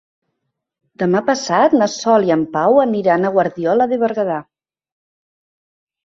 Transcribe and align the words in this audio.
Demà 1.01 1.19
passat 1.25 1.73
na 1.81 1.87
Sol 1.95 2.25
i 2.29 2.33
en 2.35 2.45
Pau 2.55 2.79
aniran 2.83 3.27
a 3.27 3.31
Guardiola 3.35 3.87
de 3.91 3.99
Berguedà. 4.05 4.39